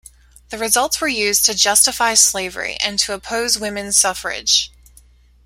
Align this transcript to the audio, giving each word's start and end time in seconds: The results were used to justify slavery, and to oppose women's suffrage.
The 0.49 0.57
results 0.57 0.99
were 0.99 1.07
used 1.07 1.45
to 1.45 1.53
justify 1.53 2.15
slavery, 2.15 2.75
and 2.77 2.97
to 2.97 3.13
oppose 3.13 3.59
women's 3.59 3.97
suffrage. 3.97 4.71